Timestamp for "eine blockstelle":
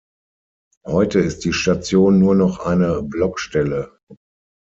2.65-3.99